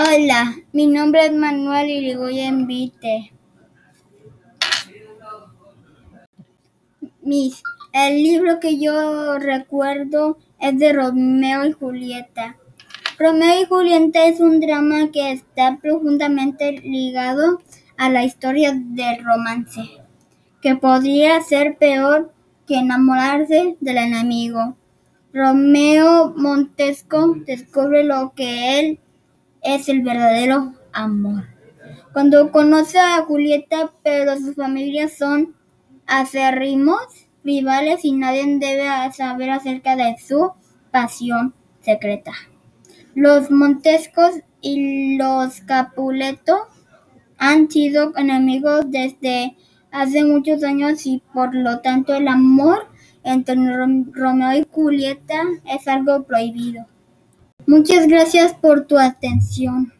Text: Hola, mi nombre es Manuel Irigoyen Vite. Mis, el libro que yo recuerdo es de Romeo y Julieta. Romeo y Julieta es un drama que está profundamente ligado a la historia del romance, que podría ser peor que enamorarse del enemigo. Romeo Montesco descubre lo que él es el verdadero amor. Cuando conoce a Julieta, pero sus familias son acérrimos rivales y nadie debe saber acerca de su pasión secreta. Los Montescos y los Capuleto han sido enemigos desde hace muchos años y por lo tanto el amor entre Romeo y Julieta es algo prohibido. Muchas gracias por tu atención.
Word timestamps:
Hola, 0.00 0.54
mi 0.72 0.86
nombre 0.86 1.26
es 1.26 1.32
Manuel 1.32 1.90
Irigoyen 1.90 2.68
Vite. 2.68 3.32
Mis, 7.20 7.60
el 7.92 8.22
libro 8.22 8.60
que 8.60 8.78
yo 8.78 9.40
recuerdo 9.40 10.38
es 10.60 10.78
de 10.78 10.92
Romeo 10.92 11.66
y 11.66 11.72
Julieta. 11.72 12.56
Romeo 13.18 13.60
y 13.60 13.64
Julieta 13.64 14.26
es 14.26 14.38
un 14.38 14.60
drama 14.60 15.10
que 15.10 15.32
está 15.32 15.78
profundamente 15.82 16.78
ligado 16.84 17.60
a 17.96 18.08
la 18.08 18.22
historia 18.22 18.74
del 18.76 19.24
romance, 19.24 19.82
que 20.62 20.76
podría 20.76 21.40
ser 21.40 21.76
peor 21.76 22.32
que 22.68 22.76
enamorarse 22.76 23.76
del 23.80 23.98
enemigo. 23.98 24.76
Romeo 25.32 26.34
Montesco 26.36 27.34
descubre 27.44 28.04
lo 28.04 28.32
que 28.36 28.78
él 28.78 29.00
es 29.62 29.88
el 29.88 30.02
verdadero 30.02 30.74
amor. 30.92 31.44
Cuando 32.12 32.50
conoce 32.50 32.98
a 32.98 33.22
Julieta, 33.24 33.92
pero 34.02 34.36
sus 34.36 34.56
familias 34.56 35.16
son 35.16 35.54
acérrimos 36.06 37.28
rivales 37.44 38.04
y 38.04 38.12
nadie 38.12 38.44
debe 38.58 38.88
saber 39.12 39.50
acerca 39.50 39.94
de 39.96 40.16
su 40.18 40.52
pasión 40.90 41.54
secreta. 41.80 42.32
Los 43.14 43.50
Montescos 43.50 44.40
y 44.60 45.16
los 45.16 45.60
Capuleto 45.60 46.56
han 47.36 47.70
sido 47.70 48.12
enemigos 48.16 48.90
desde 48.90 49.56
hace 49.90 50.24
muchos 50.24 50.64
años 50.64 51.06
y 51.06 51.22
por 51.32 51.54
lo 51.54 51.80
tanto 51.80 52.14
el 52.14 52.28
amor 52.28 52.88
entre 53.22 53.54
Romeo 53.54 54.58
y 54.58 54.66
Julieta 54.70 55.42
es 55.64 55.86
algo 55.88 56.24
prohibido. 56.24 56.86
Muchas 57.66 58.06
gracias 58.06 58.54
por 58.54 58.86
tu 58.86 58.98
atención. 58.98 59.92